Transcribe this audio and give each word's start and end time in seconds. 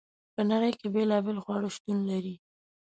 په 0.35 0.41
نړۍ 0.51 0.71
کې 0.79 0.87
بیلابیل 0.95 1.37
خواړه 1.43 1.69
شتون 1.75 1.97
لري. 2.11 2.35